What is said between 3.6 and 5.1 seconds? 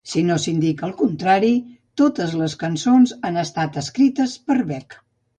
escrites per Beck.